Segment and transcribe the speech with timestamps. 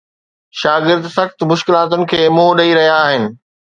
[0.61, 3.23] شاگرد سخت مشڪلاتن کي منهن ڏئي رهيا آهن